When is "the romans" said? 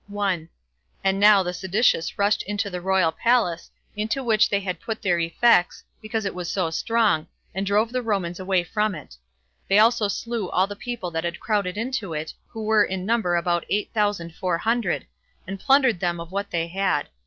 7.91-8.39